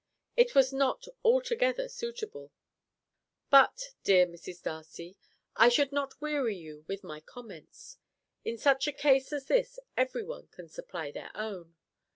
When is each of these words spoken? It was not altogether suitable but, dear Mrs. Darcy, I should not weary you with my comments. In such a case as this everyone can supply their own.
It 0.35 0.55
was 0.55 0.73
not 0.73 1.05
altogether 1.23 1.87
suitable 1.87 2.51
but, 3.51 3.93
dear 4.03 4.25
Mrs. 4.25 4.63
Darcy, 4.63 5.15
I 5.55 5.69
should 5.69 5.91
not 5.91 6.19
weary 6.19 6.57
you 6.57 6.85
with 6.87 7.03
my 7.03 7.19
comments. 7.19 7.99
In 8.43 8.57
such 8.57 8.87
a 8.87 8.93
case 8.93 9.31
as 9.31 9.45
this 9.45 9.77
everyone 9.95 10.47
can 10.47 10.69
supply 10.69 11.11
their 11.11 11.29
own. 11.37 11.75